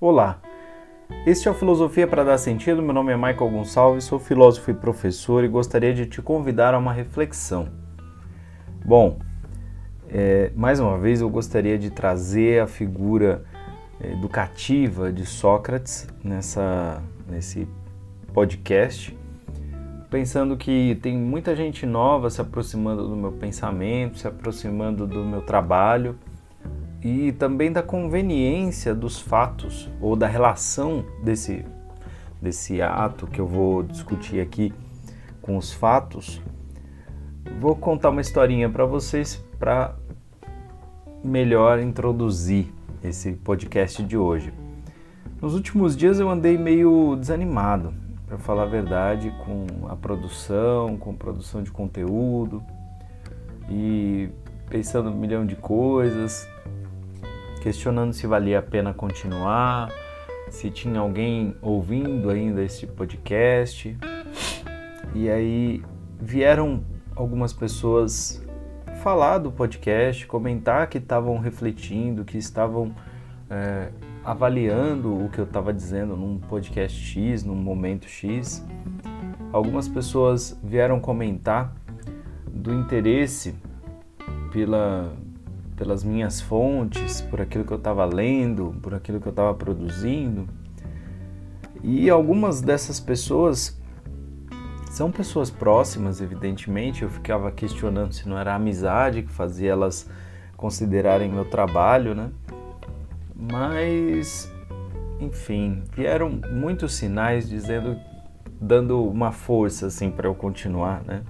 [0.00, 0.40] Olá,
[1.26, 2.80] este é o Filosofia para Dar Sentido.
[2.80, 6.78] Meu nome é Michael Gonçalves, sou filósofo e professor e gostaria de te convidar a
[6.78, 7.68] uma reflexão.
[8.84, 9.18] Bom,
[10.08, 13.42] é, mais uma vez eu gostaria de trazer a figura
[14.00, 17.66] é, educativa de Sócrates nessa, nesse
[18.32, 19.18] podcast,
[20.08, 25.40] pensando que tem muita gente nova se aproximando do meu pensamento, se aproximando do meu
[25.42, 26.16] trabalho
[27.02, 31.64] e também da conveniência dos fatos ou da relação desse,
[32.40, 34.72] desse ato que eu vou discutir aqui
[35.40, 36.42] com os fatos.
[37.60, 39.96] Vou contar uma historinha para vocês para
[41.24, 44.52] melhor introduzir esse podcast de hoje.
[45.40, 47.94] Nos últimos dias eu andei meio desanimado,
[48.26, 52.62] para falar a verdade, com a produção, com produção de conteúdo
[53.70, 54.28] e
[54.68, 56.46] pensando um milhão de coisas,
[57.58, 59.90] questionando se valia a pena continuar,
[60.50, 63.96] se tinha alguém ouvindo ainda esse podcast.
[65.14, 65.82] E aí
[66.20, 68.44] vieram algumas pessoas
[69.02, 72.94] falar do podcast, comentar que estavam refletindo, que estavam
[73.50, 73.90] é,
[74.24, 78.64] avaliando o que eu estava dizendo num podcast X, num momento X.
[79.52, 81.74] Algumas pessoas vieram comentar
[82.46, 83.54] do interesse
[84.52, 85.12] pela,
[85.78, 90.48] pelas minhas fontes, por aquilo que eu estava lendo, por aquilo que eu estava produzindo.
[91.82, 93.80] E algumas dessas pessoas
[94.90, 97.04] são pessoas próximas, evidentemente.
[97.04, 100.10] Eu ficava questionando se não era a amizade que fazia elas
[100.56, 102.30] considerarem meu trabalho, né?
[103.36, 104.52] Mas,
[105.20, 107.96] enfim, vieram muitos sinais dizendo,
[108.60, 111.22] dando uma força assim para eu continuar, né?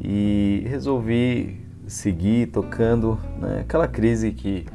[0.00, 3.60] E resolvi seguir tocando, né?
[3.60, 4.66] aquela crise que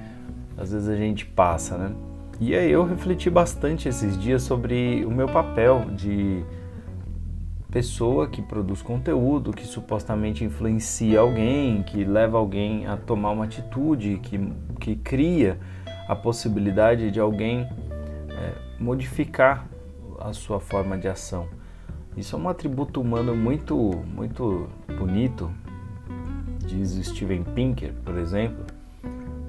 [0.57, 1.91] às vezes a gente passa, né?
[2.39, 6.43] E aí eu refleti bastante esses dias sobre o meu papel de
[7.71, 14.19] pessoa que produz conteúdo, que supostamente influencia alguém, que leva alguém a tomar uma atitude,
[14.21, 14.39] que,
[14.79, 15.59] que cria
[16.07, 17.61] a possibilidade de alguém
[18.29, 19.67] é, modificar
[20.19, 21.47] a sua forma de ação.
[22.15, 23.75] Isso é um atributo humano muito,
[24.13, 24.69] muito
[24.99, 25.49] bonito,
[26.65, 28.65] diz Steven Pinker, por exemplo,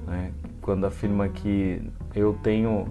[0.07, 0.31] né,
[0.61, 1.81] quando afirma que
[2.13, 2.87] eu tenho,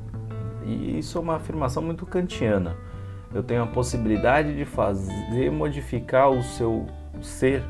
[0.65, 2.77] e isso é uma afirmação muito kantiana,
[3.35, 6.87] eu tenho a possibilidade de fazer modificar o seu
[7.21, 7.63] ser.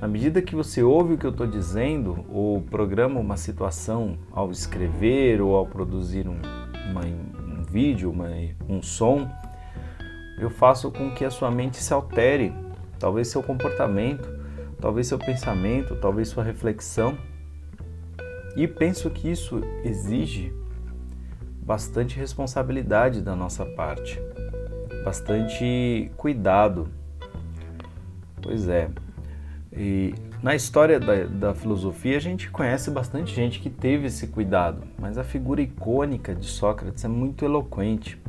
[0.00, 4.50] Na medida que você ouve o que eu estou dizendo, ou programa uma situação ao
[4.50, 6.38] escrever ou ao produzir um,
[6.90, 8.28] uma, um vídeo, uma,
[8.66, 9.28] um som,
[10.38, 12.54] eu faço com que a sua mente se altere,
[12.98, 14.39] talvez seu comportamento,
[14.80, 17.16] talvez seu pensamento, talvez sua reflexão.
[18.56, 20.52] E penso que isso exige
[21.62, 24.20] bastante responsabilidade da nossa parte,
[25.04, 26.88] bastante cuidado.
[28.42, 28.90] Pois é.
[29.72, 34.82] E na história da, da, filosofia a gente conhece bastante gente que teve esse cuidado,
[34.98, 38.20] mas a figura icônica de Sócrates é muito eloquente,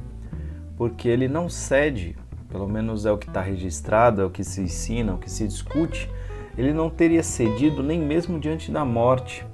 [0.78, 2.16] porque ele não cede,
[2.47, 5.31] pelo menos é o que está registrado, é o que se ensina, é o que
[5.31, 6.07] se discute,
[6.57, 9.45] ele não teria cedido nem mesmo diante da morte,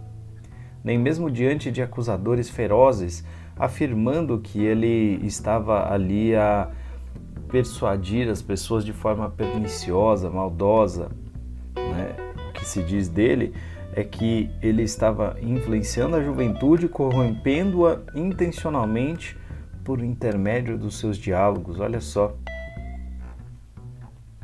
[0.84, 3.24] nem mesmo diante de acusadores ferozes,
[3.56, 6.70] afirmando que ele estava ali a
[7.48, 11.10] persuadir as pessoas de forma perniciosa, maldosa.
[11.76, 12.16] Né?
[12.50, 13.54] O que se diz dele
[13.94, 19.38] é que ele estava influenciando a juventude, corrompendo-a intencionalmente
[19.84, 21.80] por intermédio dos seus diálogos.
[21.80, 22.36] Olha só.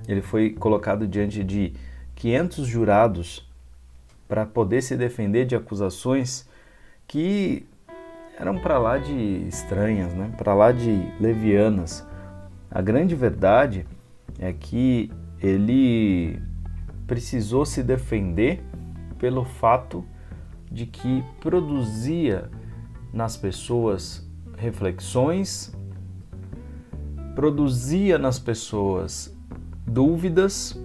[0.08, 1.74] Ele foi colocado diante de
[2.24, 3.46] 500 jurados
[4.30, 6.48] para poder se defender de acusações
[7.06, 7.68] que
[8.40, 10.34] eram para lá de estranhas, né?
[10.38, 12.08] para lá de levianas.
[12.72, 13.86] A grande verdade
[14.40, 15.12] é que
[15.42, 16.42] ele
[17.06, 18.64] precisou se defender
[19.20, 20.06] pelo fato
[20.72, 22.50] de que produzia
[23.12, 24.26] nas pessoas
[24.58, 25.76] reflexões,
[27.36, 29.36] produzia nas pessoas
[29.86, 30.82] dúvidas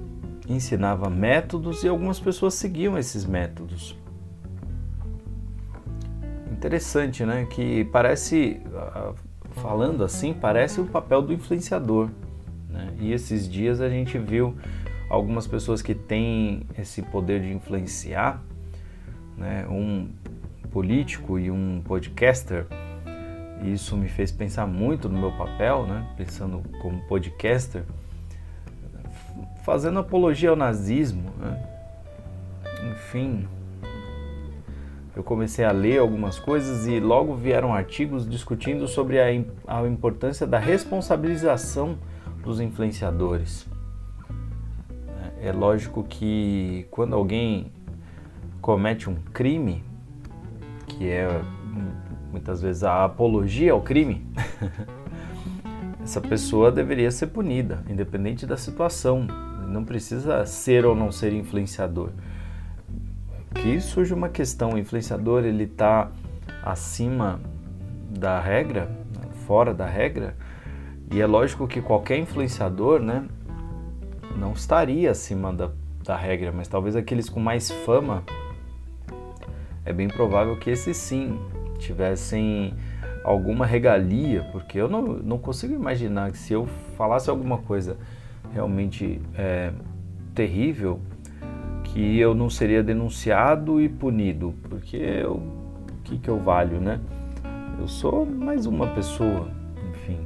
[0.49, 3.97] ensinava métodos e algumas pessoas seguiam esses métodos.
[6.51, 7.47] Interessante, né?
[7.51, 8.61] Que parece,
[9.53, 12.09] falando assim, parece o papel do influenciador.
[12.69, 12.95] Né?
[12.99, 14.57] E esses dias a gente viu
[15.11, 18.43] algumas pessoas que têm esse poder de influenciar,
[19.37, 19.67] né?
[19.69, 20.09] um
[20.71, 22.67] político e um podcaster.
[23.63, 26.07] Isso me fez pensar muito no meu papel, né?
[26.17, 27.85] pensando como podcaster
[29.69, 31.31] fazendo apologia ao nazismo.
[31.39, 31.63] Né?
[32.91, 33.47] Enfim,
[35.15, 39.27] eu comecei a ler algumas coisas e logo vieram artigos discutindo sobre a,
[39.67, 41.99] a importância da responsabilização
[42.43, 43.67] dos influenciadores.
[45.39, 47.71] É lógico que quando alguém
[48.63, 49.85] comete um crime,
[50.87, 51.29] que é
[52.33, 54.27] muitas vezes a apologia ao crime,
[56.03, 59.29] essa pessoa deveria ser punida, independente da situação.
[59.69, 62.11] Não precisa ser ou não ser influenciador.
[63.55, 66.11] Que surge uma questão, o influenciador ele está
[66.63, 67.41] acima
[68.11, 68.91] da regra,
[69.47, 70.37] fora da regra,
[71.11, 73.27] e é lógico que qualquer influenciador, né,
[74.37, 75.71] não estaria acima da,
[76.05, 78.23] da regra, mas talvez aqueles com mais fama,
[79.85, 81.39] é bem provável que esses sim
[81.79, 82.75] tivessem
[83.25, 86.67] alguma regalia, porque eu não, não consigo imaginar que se eu
[86.97, 87.97] falasse alguma coisa
[88.53, 89.73] realmente é,
[90.35, 91.01] terrível,
[91.85, 97.01] que eu não seria denunciado e punido, porque eu, o que, que eu valho, né?
[97.79, 99.49] Eu sou mais uma pessoa,
[99.91, 100.19] enfim.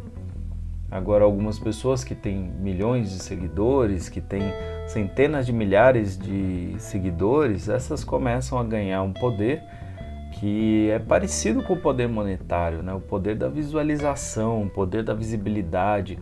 [0.90, 4.42] Agora, algumas pessoas que têm milhões de seguidores, que têm
[4.86, 9.62] centenas de milhares de seguidores, essas começam a ganhar um poder
[10.32, 12.92] que é parecido com o poder monetário, né?
[12.92, 16.18] o poder da visualização, o poder da visibilidade,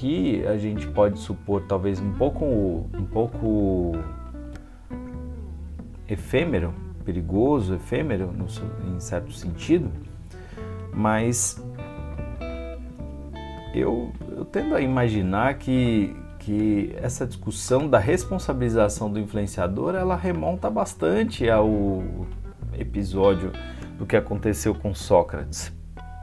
[0.00, 3.92] que, a gente pode supor talvez um pouco, um pouco
[6.08, 6.72] efêmero,
[7.04, 8.46] perigoso, efêmero no,
[8.94, 9.90] em certo sentido,
[10.90, 11.62] mas
[13.74, 20.70] eu, eu tendo a imaginar que, que essa discussão da responsabilização do influenciador ela remonta
[20.70, 22.02] bastante ao
[22.72, 23.52] episódio
[23.98, 25.70] do que aconteceu com Sócrates,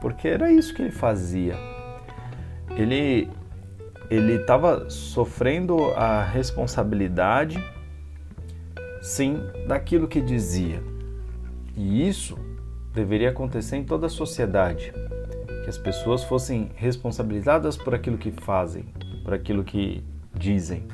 [0.00, 1.54] porque era isso que ele fazia.
[2.76, 3.30] Ele
[4.10, 7.62] ele estava sofrendo a responsabilidade,
[9.02, 10.82] sim, daquilo que dizia.
[11.76, 12.38] E isso
[12.94, 14.92] deveria acontecer em toda a sociedade,
[15.62, 18.86] que as pessoas fossem responsabilizadas por aquilo que fazem,
[19.22, 20.02] por aquilo que
[20.34, 20.84] dizem.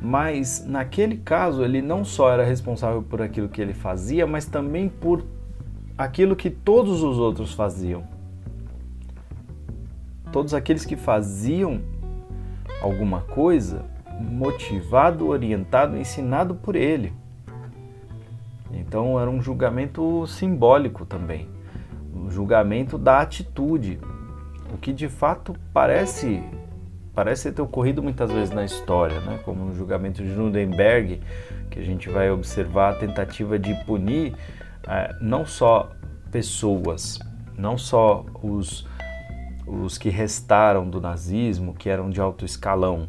[0.00, 4.88] Mas naquele caso, ele não só era responsável por aquilo que ele fazia, mas também
[4.88, 5.24] por
[5.96, 8.04] aquilo que todos os outros faziam.
[10.32, 11.82] Todos aqueles que faziam
[12.80, 13.84] alguma coisa
[14.20, 17.12] motivado, orientado, ensinado por ele.
[18.72, 21.48] Então era um julgamento simbólico também,
[22.14, 23.98] um julgamento da atitude,
[24.72, 26.42] o que de fato parece
[27.14, 29.40] parece ter ocorrido muitas vezes na história, né?
[29.44, 31.20] como no julgamento de Nuremberg,
[31.68, 34.34] que a gente vai observar a tentativa de punir
[34.86, 35.90] é, não só
[36.30, 37.18] pessoas,
[37.58, 38.86] não só os,
[39.70, 43.08] os que restaram do nazismo, que eram de alto escalão,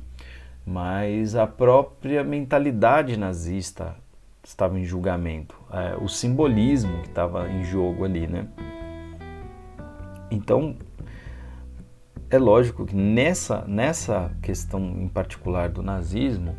[0.66, 3.96] mas a própria mentalidade nazista
[4.44, 8.48] estava em julgamento, é, o simbolismo que estava em jogo ali, né?
[10.30, 10.76] Então,
[12.30, 16.56] é lógico que nessa, nessa questão em particular do nazismo,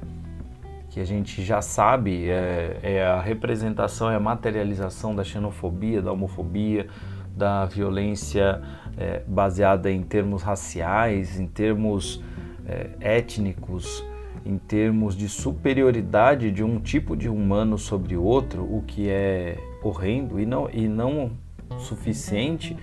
[0.90, 6.12] que a gente já sabe, é, é a representação, é a materialização da xenofobia, da
[6.12, 6.86] homofobia,
[7.34, 8.60] da violência
[8.96, 12.22] é, baseada em termos raciais, em termos
[12.66, 14.04] é, étnicos,
[14.44, 20.40] em termos de superioridade de um tipo de humano sobre outro, o que é horrendo
[20.40, 21.32] e não, e não
[21.78, 22.76] suficiente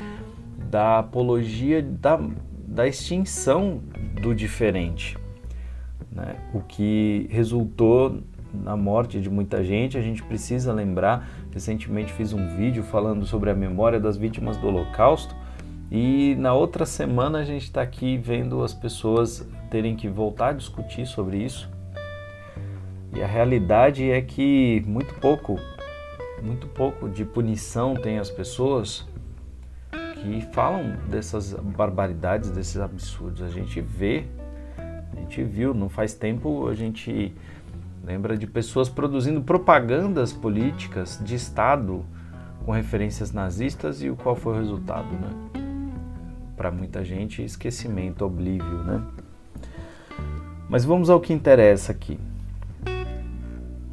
[0.70, 2.20] da apologia da
[2.70, 3.82] da extinção
[4.22, 5.18] do diferente,
[6.12, 6.36] né?
[6.54, 8.22] o que resultou
[8.54, 9.98] na morte de muita gente.
[9.98, 11.28] A gente precisa lembrar.
[11.52, 15.36] Recentemente fiz um vídeo falando sobre a memória das vítimas do Holocausto
[15.92, 20.54] e na outra semana a gente está aqui vendo as pessoas terem que voltar a
[20.54, 21.70] discutir sobre isso.
[23.16, 25.60] E a realidade é que muito pouco,
[26.44, 29.08] muito pouco de punição tem as pessoas
[30.22, 33.42] que falam dessas barbaridades, desses absurdos.
[33.42, 34.26] A gente vê,
[34.78, 37.34] a gente viu, não faz tempo a gente
[38.04, 42.06] lembra de pessoas produzindo propagandas políticas de Estado
[42.64, 45.59] com referências nazistas e o qual foi o resultado, né?
[46.60, 49.02] Para muita gente, esquecimento, oblívio, né?
[50.68, 52.20] Mas vamos ao que interessa aqui.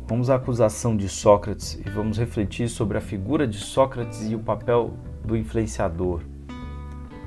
[0.09, 4.41] Vamos à acusação de Sócrates e vamos refletir sobre a figura de Sócrates e o
[4.41, 4.95] papel
[5.25, 6.23] do influenciador,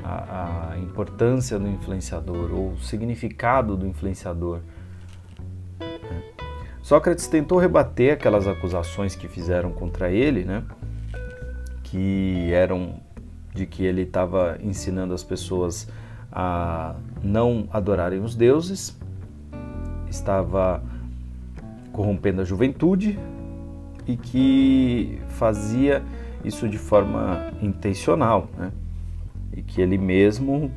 [0.04, 4.60] a, a importância do influenciador ou o significado do influenciador.
[6.82, 10.66] Sócrates tentou rebater aquelas acusações que fizeram contra ele, né?
[11.90, 13.00] que eram
[13.54, 15.88] de que ele estava ensinando as pessoas
[16.32, 18.98] a não adorarem os deuses,
[20.10, 20.84] estava
[21.92, 23.18] corrompendo a juventude
[24.08, 26.04] e que fazia
[26.44, 28.72] isso de forma intencional, né?
[29.54, 30.72] E que ele mesmo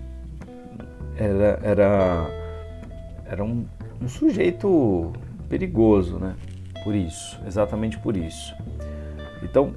[1.17, 2.31] era, era,
[3.27, 3.65] era um,
[4.01, 5.13] um sujeito
[5.49, 6.35] perigoso, né?
[6.83, 8.55] Por isso, exatamente por isso.
[9.43, 9.75] Então,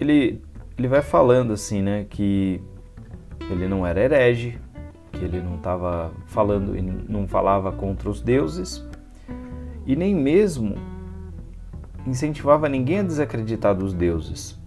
[0.00, 0.42] ele,
[0.78, 2.06] ele vai falando assim, né?
[2.08, 2.62] Que
[3.50, 4.58] ele não era herege,
[5.12, 6.72] que ele não estava falando,
[7.08, 8.86] não falava contra os deuses
[9.84, 10.76] e nem mesmo
[12.06, 14.58] incentivava ninguém a desacreditar dos deuses.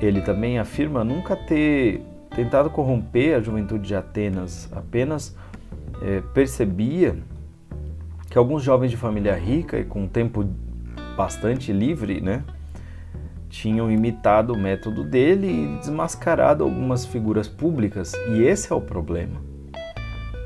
[0.00, 2.02] Ele também afirma nunca ter
[2.34, 5.36] tentado corromper a juventude de Atenas, apenas
[6.02, 7.16] é, percebia
[8.28, 10.44] que alguns jovens de família rica e com tempo
[11.16, 12.44] bastante livre, né,
[13.54, 18.12] tinham imitado o método dele e desmascarado algumas figuras públicas.
[18.28, 19.40] E esse é o problema.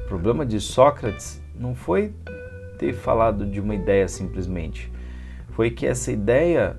[0.05, 2.13] O problema de Sócrates não foi
[2.79, 4.93] ter falado de uma ideia simplesmente,
[5.51, 6.77] foi que essa ideia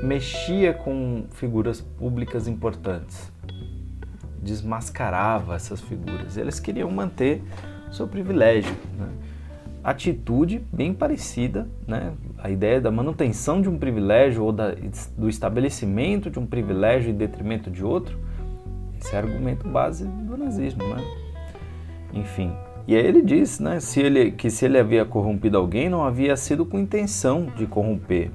[0.00, 3.32] mexia com figuras públicas importantes,
[4.40, 6.36] desmascarava essas figuras.
[6.36, 7.42] Eles queriam manter
[7.90, 8.74] seu privilégio.
[8.96, 9.08] Né?
[9.86, 12.12] Atitude bem parecida, né?
[12.38, 14.74] a ideia da manutenção de um privilégio ou da,
[15.16, 18.18] do estabelecimento de um privilégio em detrimento de outro.
[19.00, 20.82] Esse é argumento base do nazismo.
[20.82, 21.04] Né?
[22.12, 22.52] Enfim,
[22.88, 26.36] e aí ele diz né, se ele, que se ele havia corrompido alguém, não havia
[26.36, 28.32] sido com intenção de corromper,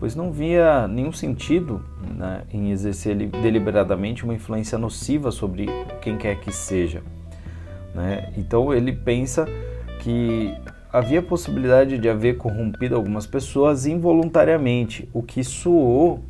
[0.00, 1.84] pois não via nenhum sentido
[2.16, 5.66] né, em exercer deliberadamente uma influência nociva sobre
[6.00, 7.02] quem quer que seja.
[7.94, 8.32] Né?
[8.38, 9.44] Então ele pensa
[10.00, 10.54] que
[10.92, 16.22] havia possibilidade de haver corrompido algumas pessoas involuntariamente, o que soou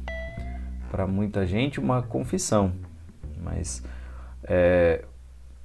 [0.91, 2.73] para muita gente uma confissão.
[3.43, 3.83] Mas
[4.45, 5.05] é,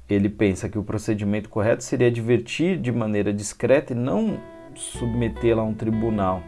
[0.08, 4.40] ele pensa que o procedimento correto seria advertir de maneira discreta e não
[4.76, 6.44] submetê-la a um tribunal.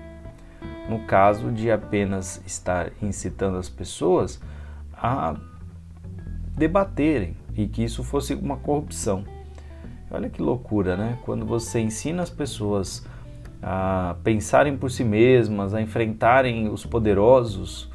[0.90, 4.40] No caso de apenas estar incitando as pessoas
[4.94, 5.36] a
[6.56, 9.24] debaterem e que isso fosse uma corrupção.
[10.10, 11.18] Olha que loucura, né?
[11.24, 13.06] Quando você ensina as pessoas
[13.62, 17.90] a pensarem por si mesmas, a enfrentarem os poderosos,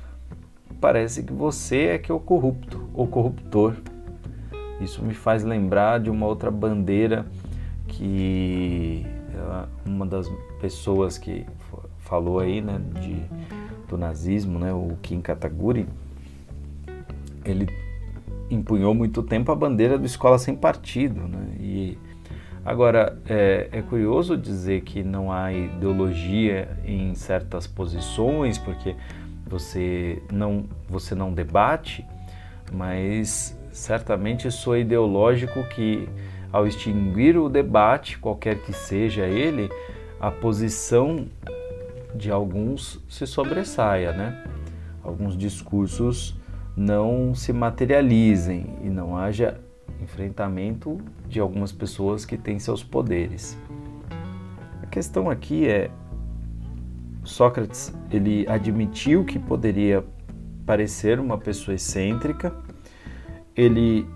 [0.80, 3.76] parece que você é que é o corrupto, o corruptor.
[4.80, 7.26] Isso me faz lembrar de uma outra bandeira
[7.86, 9.06] que
[9.84, 11.46] uma das pessoas que
[11.98, 13.22] falou aí, né, de,
[13.88, 15.86] do nazismo, né, o Kim Kataguri,
[17.44, 17.68] ele
[18.50, 21.98] empunhou muito tempo a bandeira do escola sem partido, né, e
[22.64, 28.96] agora é, é curioso dizer que não há ideologia em certas posições, porque
[29.46, 32.04] você não você não debate,
[32.72, 36.08] mas certamente sou ideológico que,
[36.52, 39.68] ao extinguir o debate, qualquer que seja ele,
[40.20, 41.26] a posição
[42.14, 44.44] de alguns se sobressaia, né?
[45.02, 46.36] Alguns discursos
[46.80, 49.60] não se materializem e não haja
[50.02, 53.58] enfrentamento de algumas pessoas que têm seus poderes.
[54.82, 55.90] A questão aqui é
[57.22, 60.02] Sócrates, ele admitiu que poderia
[60.64, 62.50] parecer uma pessoa excêntrica,
[63.54, 64.06] ele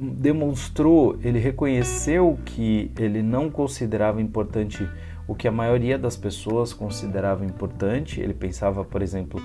[0.00, 4.88] demonstrou, ele reconheceu que ele não considerava importante
[5.28, 8.18] o que a maioria das pessoas considerava importante.
[8.18, 9.42] Ele pensava, por exemplo,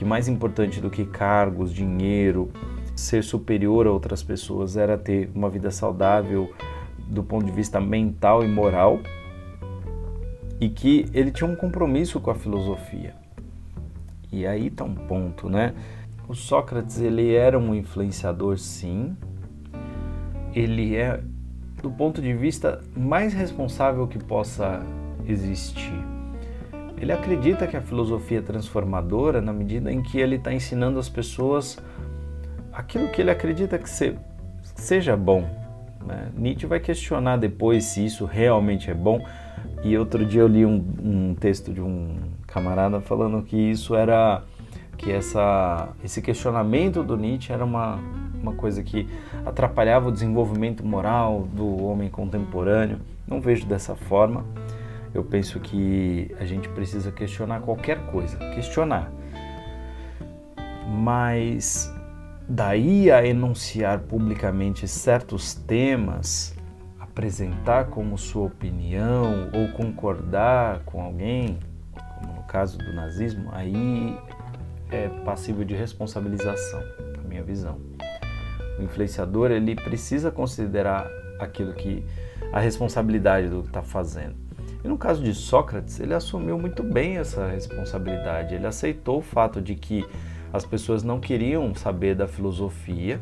[0.00, 2.50] que mais importante do que cargos, dinheiro,
[2.96, 6.50] ser superior a outras pessoas era ter uma vida saudável
[7.06, 8.98] do ponto de vista mental e moral.
[10.58, 13.14] E que ele tinha um compromisso com a filosofia.
[14.32, 15.74] E aí está um ponto, né?
[16.26, 19.14] O Sócrates ele era um influenciador, sim.
[20.54, 21.20] Ele é,
[21.82, 24.82] do ponto de vista mais responsável que possa
[25.26, 26.19] existir.
[27.00, 31.08] Ele acredita que a filosofia é transformadora na medida em que ele está ensinando as
[31.08, 31.78] pessoas
[32.72, 34.14] aquilo que ele acredita que se,
[34.62, 35.48] seja bom.
[36.04, 36.28] Né?
[36.36, 39.24] Nietzsche vai questionar depois se isso realmente é bom.
[39.82, 42.16] E outro dia eu li um, um texto de um
[42.46, 44.42] camarada falando que isso era
[44.98, 47.98] que essa, esse questionamento do Nietzsche era uma,
[48.34, 49.08] uma coisa que
[49.46, 52.98] atrapalhava o desenvolvimento moral do homem contemporâneo.
[53.26, 54.44] Não vejo dessa forma.
[55.12, 59.10] Eu penso que a gente precisa questionar qualquer coisa, questionar.
[60.86, 61.92] Mas
[62.48, 66.54] daí a enunciar publicamente certos temas,
[66.98, 71.58] apresentar como sua opinião ou concordar com alguém,
[72.18, 74.16] como no caso do nazismo, aí
[74.90, 76.82] é passível de responsabilização,
[77.16, 77.78] na minha visão.
[78.78, 81.06] O influenciador ele precisa considerar
[81.38, 82.04] aquilo que
[82.52, 84.49] a responsabilidade do que está fazendo.
[84.82, 88.54] E no caso de Sócrates, ele assumiu muito bem essa responsabilidade.
[88.54, 90.06] Ele aceitou o fato de que
[90.52, 93.20] as pessoas não queriam saber da filosofia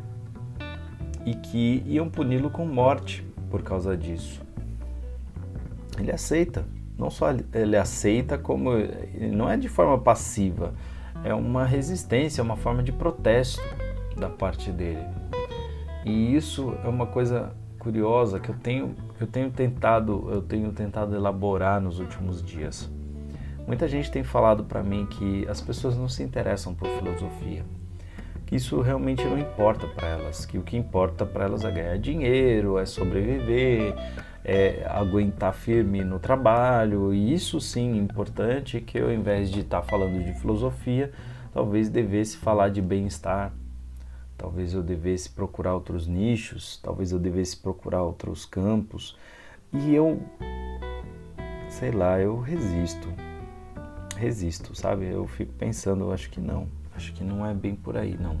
[1.25, 4.41] e que iam puni-lo com morte por causa disso.
[5.99, 6.65] Ele aceita,
[6.97, 8.71] não só ele aceita, como
[9.33, 10.73] não é de forma passiva,
[11.23, 13.61] é uma resistência, é uma forma de protesto
[14.15, 15.03] da parte dele.
[16.05, 21.15] E isso é uma coisa curiosa que eu tenho, eu tenho tentado, eu tenho tentado
[21.15, 22.91] elaborar nos últimos dias.
[23.65, 27.63] Muita gente tem falado para mim que as pessoas não se interessam por filosofia,
[28.45, 31.97] que isso realmente não importa para elas, que o que importa para elas é ganhar
[31.97, 33.95] dinheiro, é sobreviver,
[34.43, 39.61] é aguentar firme no trabalho, e isso sim é importante que eu, ao invés de
[39.61, 41.11] estar tá falando de filosofia,
[41.53, 43.53] talvez devesse falar de bem-estar,
[44.39, 49.17] talvez eu devesse procurar outros nichos, talvez eu devesse procurar outros campos,
[49.73, 50.19] e eu,
[51.69, 53.07] sei lá, eu resisto,
[54.15, 55.07] resisto, sabe?
[55.07, 58.39] Eu fico pensando, eu acho que não, acho que não é bem por aí, não.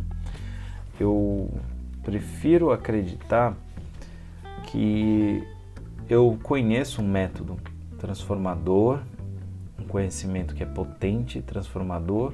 [0.97, 1.51] Eu
[2.01, 3.55] prefiro acreditar
[4.71, 5.43] que
[6.09, 7.57] eu conheço um método
[7.99, 9.01] transformador,
[9.77, 12.33] um conhecimento que é potente, transformador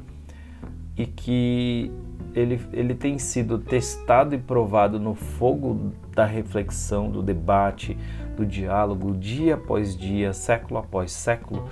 [0.98, 1.92] e que
[2.34, 7.98] ele, ele tem sido testado e provado no fogo da reflexão, do debate,
[8.36, 11.70] do diálogo, dia após dia, século após século.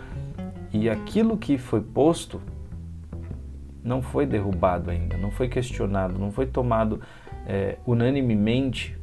[0.71, 2.41] E aquilo que foi posto
[3.83, 7.01] não foi derrubado ainda, não foi questionado, não foi tomado
[7.45, 8.97] é, unanimemente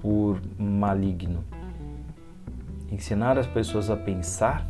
[0.00, 1.44] por maligno
[2.90, 4.66] ensinar as pessoas a pensar,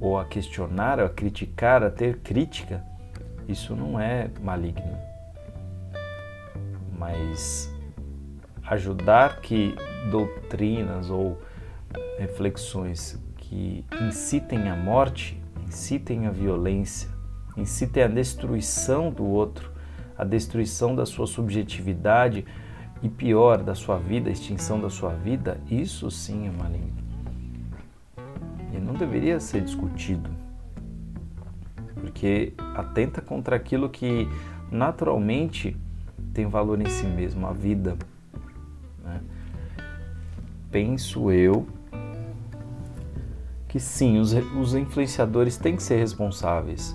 [0.00, 2.84] ou a questionar, a criticar, a ter crítica,
[3.48, 4.98] isso não é maligno.
[6.96, 7.72] Mas
[8.64, 9.74] ajudar que
[10.10, 11.40] doutrinas ou
[12.18, 17.08] reflexões que incitem a morte, incitem a violência,
[17.56, 19.72] incitem a destruição do outro,
[20.16, 22.44] a destruição da sua subjetividade,
[23.02, 26.97] e pior da sua vida, a extinção da sua vida, isso sim é maligno.
[28.72, 30.30] E não deveria ser discutido,
[31.94, 34.28] porque atenta contra aquilo que
[34.70, 35.76] naturalmente
[36.34, 37.96] tem valor em si mesmo, a vida.
[39.02, 39.20] Né?
[40.70, 41.66] Penso eu
[43.66, 46.94] que sim, os, os influenciadores têm que ser responsáveis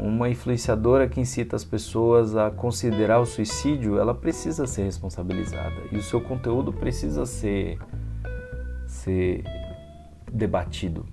[0.00, 5.96] uma influenciadora que incita as pessoas a considerar o suicídio, ela precisa ser responsabilizada e
[5.96, 7.78] o seu conteúdo precisa ser,
[8.86, 9.44] ser
[10.32, 11.06] debatido.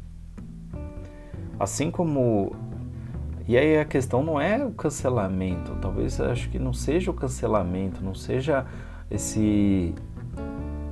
[1.60, 2.56] Assim como.
[3.48, 8.04] E aí a questão não é o cancelamento, talvez acho que não seja o cancelamento,
[8.04, 8.66] não seja
[9.10, 9.96] esse,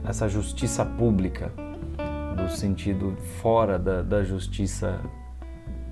[0.07, 1.51] essa justiça pública,
[2.37, 5.01] no sentido fora da, da justiça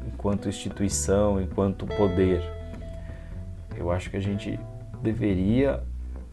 [0.08, 2.42] enquanto instituição, enquanto poder.
[3.76, 4.58] Eu acho que a gente
[5.02, 5.84] deveria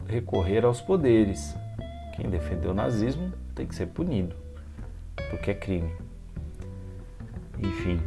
[0.07, 1.55] recorrer aos poderes.
[2.15, 4.35] Quem defendeu o nazismo tem que ser punido,
[5.29, 5.91] porque é crime.
[7.59, 7.99] Enfim.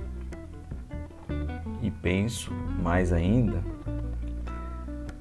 [1.82, 3.62] E penso mais ainda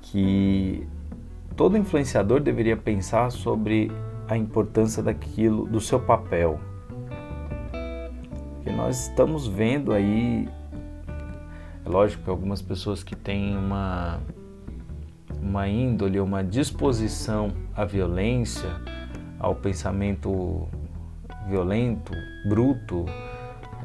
[0.01, 0.87] que
[1.55, 3.91] todo influenciador deveria pensar sobre
[4.27, 6.59] a importância daquilo, do seu papel
[8.63, 10.47] que nós estamos vendo aí,
[11.85, 14.21] é lógico que algumas pessoas que têm uma,
[15.41, 18.69] uma índole, uma disposição à violência,
[19.37, 20.67] ao pensamento
[21.47, 22.13] violento,
[22.47, 23.05] bruto,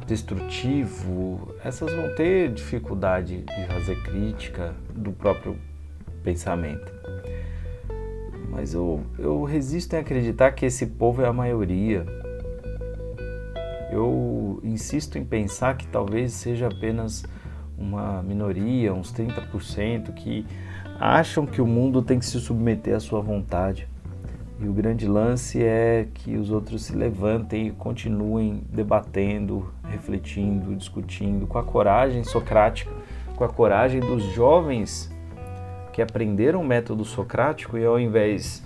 [0.06, 5.56] destrutivo, essas vão ter dificuldade de fazer crítica do próprio
[6.22, 6.92] pensamento.
[8.50, 12.06] Mas eu, eu resisto em acreditar que esse povo é a maioria
[13.90, 17.24] eu insisto em pensar que talvez seja apenas
[17.76, 20.46] uma minoria, uns 30%, que
[21.00, 23.87] acham que o mundo tem que se submeter à sua vontade.
[24.60, 31.46] E o grande lance é que os outros se levantem e continuem debatendo, refletindo, discutindo,
[31.46, 32.90] com a coragem socrática,
[33.36, 35.14] com a coragem dos jovens
[35.92, 38.62] que aprenderam o método socrático e ao invés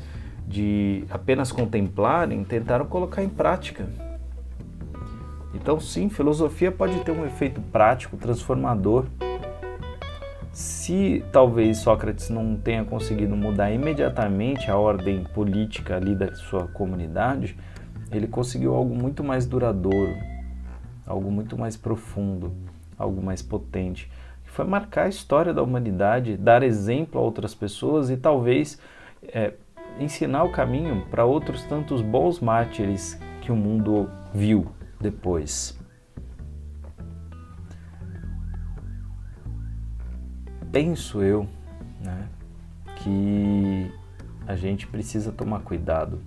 [0.46, 3.86] de apenas contemplarem, tentaram colocar em prática.
[5.54, 9.04] Então, sim, filosofia pode ter um efeito prático, transformador.
[10.52, 17.56] Se talvez Sócrates não tenha conseguido mudar imediatamente a ordem política ali da sua comunidade,
[18.10, 20.14] ele conseguiu algo muito mais duradouro,
[21.06, 22.52] algo muito mais profundo,
[22.98, 24.10] algo mais potente,
[24.44, 28.78] que foi marcar a história da humanidade, dar exemplo a outras pessoas e talvez
[29.22, 29.54] é,
[29.98, 34.66] ensinar o caminho para outros tantos bons mártires que o mundo viu
[35.00, 35.81] depois.
[40.72, 41.46] Penso eu
[42.00, 42.28] né,
[42.96, 43.92] que
[44.46, 46.18] a gente precisa tomar cuidado,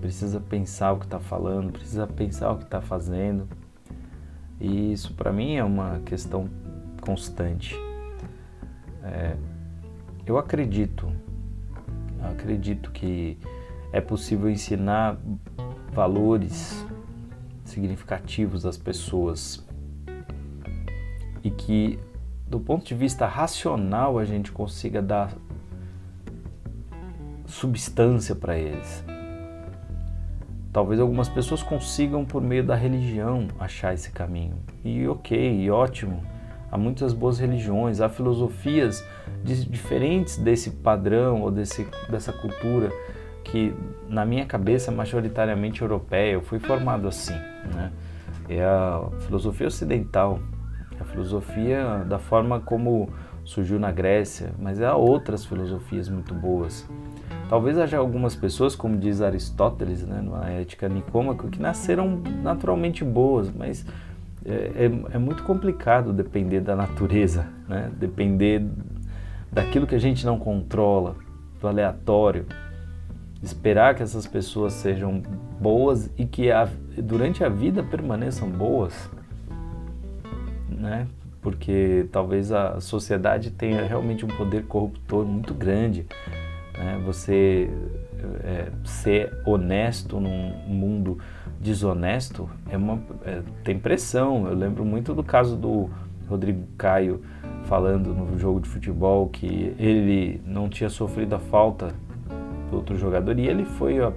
[0.00, 3.46] precisa pensar o que está falando, precisa pensar o que está fazendo.
[4.58, 6.48] E isso para mim é uma questão
[7.02, 7.76] constante.
[9.04, 9.36] É,
[10.24, 11.12] eu acredito,
[12.22, 13.36] acredito que
[13.92, 15.18] é possível ensinar
[15.92, 16.86] valores
[17.64, 19.62] significativos às pessoas
[21.44, 21.98] e que
[22.50, 25.32] do ponto de vista racional a gente consiga dar
[27.46, 29.04] substância para eles.
[30.72, 34.56] Talvez algumas pessoas consigam por meio da religião achar esse caminho.
[34.84, 36.22] E ok, e ótimo.
[36.70, 39.04] Há muitas boas religiões, há filosofias
[39.44, 42.90] diferentes desse padrão ou desse, dessa cultura
[43.42, 43.74] que
[44.08, 46.32] na minha cabeça é majoritariamente europeia.
[46.32, 47.34] Eu fui formado assim,
[47.74, 47.92] né?
[48.48, 50.40] É a filosofia ocidental,
[51.00, 53.08] a filosofia da forma como
[53.44, 56.88] surgiu na Grécia, mas há outras filosofias muito boas.
[57.48, 63.50] Talvez haja algumas pessoas, como diz Aristóteles, né, na Ética Nicômaco, que nasceram naturalmente boas,
[63.52, 63.84] mas
[64.44, 67.90] é, é, é, muito complicado depender da natureza, né?
[67.98, 68.64] depender
[69.52, 71.16] daquilo que a gente não controla,
[71.60, 72.46] do aleatório.
[73.42, 75.22] Esperar que essas pessoas sejam
[75.60, 79.10] boas e que a, durante a vida permaneçam boas,
[80.70, 81.06] né?
[81.42, 86.06] porque talvez a sociedade tenha realmente um poder corruptor muito grande
[86.80, 86.98] né?
[87.04, 87.70] Você
[88.42, 91.18] é, ser honesto num mundo
[91.60, 94.46] desonesto é uma, é, tem pressão.
[94.46, 95.90] Eu lembro muito do caso do
[96.26, 97.20] Rodrigo Caio
[97.64, 101.94] falando no jogo de futebol que ele não tinha sofrido a falta
[102.70, 104.12] do outro jogador e ele foi a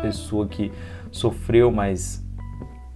[0.00, 0.72] pessoa que
[1.10, 2.24] sofreu mais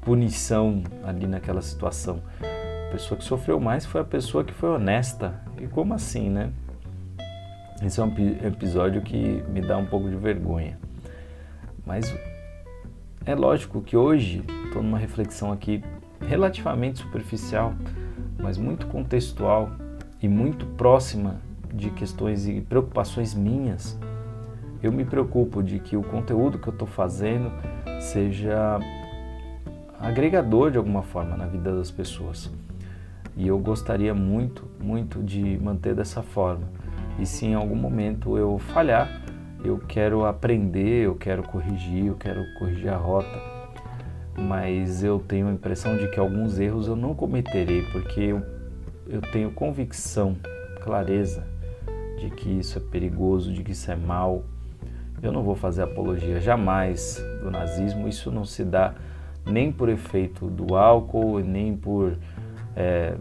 [0.07, 2.23] punição ali naquela situação.
[2.41, 5.35] A pessoa que sofreu mais foi a pessoa que foi honesta.
[5.61, 6.53] E como assim, né?
[7.83, 8.15] Esse é um
[8.47, 10.79] episódio que me dá um pouco de vergonha.
[11.85, 12.15] Mas
[13.27, 15.83] é lógico que hoje estou numa reflexão aqui
[16.21, 17.75] relativamente superficial,
[18.39, 19.73] mas muito contextual
[20.23, 21.41] e muito próxima
[21.75, 23.99] de questões e preocupações minhas.
[24.81, 27.51] Eu me preocupo de que o conteúdo que eu estou fazendo
[28.01, 28.79] seja
[30.07, 32.51] agregador de alguma forma na vida das pessoas.
[33.37, 36.67] E eu gostaria muito, muito de manter dessa forma
[37.19, 39.23] e se em algum momento eu falhar,
[39.65, 43.41] eu quero aprender, eu quero corrigir, eu quero corrigir a rota.
[44.39, 48.43] Mas eu tenho a impressão de que alguns erros eu não cometerei, porque eu,
[49.07, 50.37] eu tenho convicção,
[50.83, 51.47] clareza
[52.21, 54.45] de que isso é perigoso, de que isso é mal.
[55.23, 58.95] Eu não vou fazer apologia jamais do nazismo, isso não se dá
[59.47, 62.19] nem por efeito do álcool, nem por
[62.75, 63.15] é,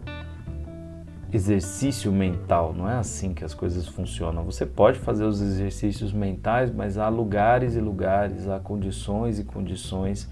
[1.32, 4.44] exercício mental, não é assim que as coisas funcionam.
[4.44, 10.30] Você pode fazer os exercícios mentais, mas há lugares e lugares, há condições e condições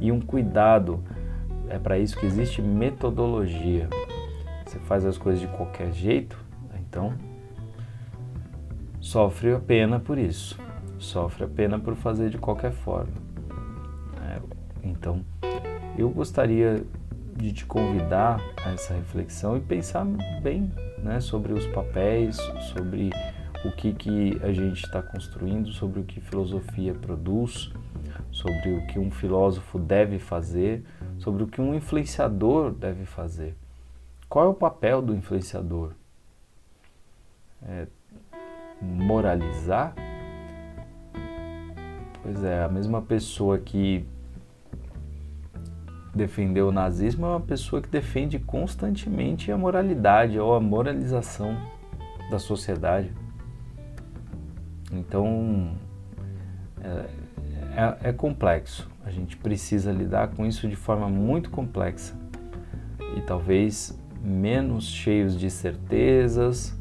[0.00, 1.02] e um cuidado.
[1.68, 3.88] É para isso que existe metodologia.
[4.64, 6.38] Você faz as coisas de qualquer jeito,
[6.74, 7.12] então
[9.00, 10.58] sofre a pena por isso.
[10.98, 13.27] Sofre a pena por fazer de qualquer forma.
[14.88, 15.24] Então,
[15.96, 16.82] eu gostaria
[17.36, 20.04] de te convidar a essa reflexão e pensar
[20.42, 22.36] bem né, sobre os papéis,
[22.72, 23.10] sobre
[23.64, 27.70] o que, que a gente está construindo, sobre o que filosofia produz,
[28.30, 30.84] sobre o que um filósofo deve fazer,
[31.18, 33.54] sobre o que um influenciador deve fazer.
[34.28, 35.92] Qual é o papel do influenciador?
[37.62, 37.86] É
[38.80, 39.94] moralizar?
[42.22, 44.06] Pois é, a mesma pessoa que
[46.18, 51.56] defender o nazismo é uma pessoa que defende constantemente a moralidade ou a moralização
[52.30, 53.10] da sociedade.
[54.92, 55.72] Então
[56.82, 57.06] é,
[57.76, 58.90] é, é, complexo.
[59.04, 62.14] A gente precisa lidar com isso de forma muito complexa
[63.16, 66.76] e talvez menos cheios de certezas,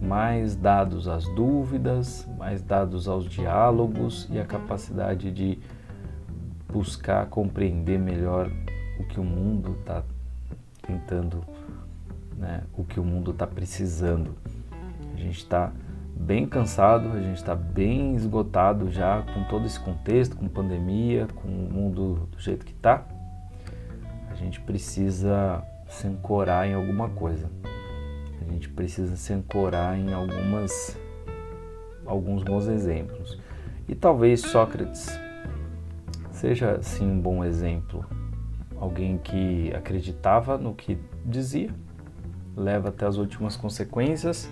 [0.00, 5.58] mais dados às dúvidas, mais dados aos diálogos e a capacidade de
[6.70, 8.50] buscar compreender melhor
[8.98, 10.02] o que o mundo está
[10.82, 11.44] tentando,
[12.36, 14.34] né, o que o mundo está precisando.
[15.14, 15.72] A gente está
[16.14, 21.48] bem cansado, a gente está bem esgotado já com todo esse contexto, com pandemia, com
[21.48, 23.04] o mundo do jeito que está.
[24.30, 27.50] A gente precisa se ancorar em alguma coisa.
[28.40, 30.96] A gente precisa se ancorar em algumas
[32.06, 33.38] alguns bons exemplos.
[33.88, 35.08] E talvez Sócrates
[36.40, 38.02] Seja sim um bom exemplo.
[38.80, 41.68] Alguém que acreditava no que dizia,
[42.56, 44.50] leva até as últimas consequências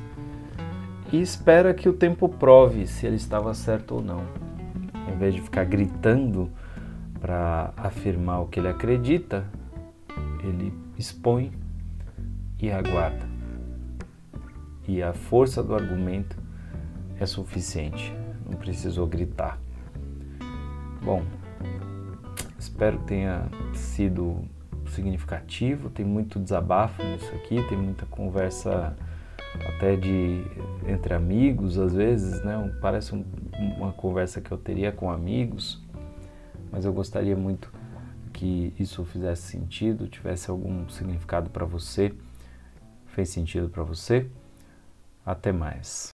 [1.11, 4.21] e espera que o tempo prove se ele estava certo ou não.
[5.11, 6.51] Em vez de ficar gritando
[7.19, 9.47] para afirmar o que ele acredita,
[10.45, 11.51] ele expõe
[12.61, 13.27] e aguarda.
[14.87, 16.37] E a força do argumento
[17.19, 19.59] é suficiente, não precisou gritar.
[21.03, 21.23] Bom,
[22.59, 24.45] espero que tenha sido
[24.91, 28.97] significativo, tem muito desabafo nisso aqui, tem muita conversa
[29.77, 30.43] até de
[30.87, 32.75] entre amigos às vezes, né?
[32.81, 33.25] Parece um,
[33.77, 35.83] uma conversa que eu teria com amigos,
[36.71, 37.73] mas eu gostaria muito
[38.33, 42.15] que isso fizesse sentido, tivesse algum significado para você,
[43.07, 44.29] fez sentido para você.
[45.27, 46.11] Até mais.